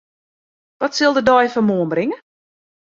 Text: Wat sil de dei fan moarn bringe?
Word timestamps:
Wat 0.79 0.95
sil 0.95 1.13
de 1.15 1.23
dei 1.29 1.45
fan 1.53 1.67
moarn 1.67 1.89
bringe? 1.93 2.17